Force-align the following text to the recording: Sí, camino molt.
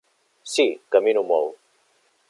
Sí, 0.53 0.65
camino 0.95 1.25
molt. 1.33 1.57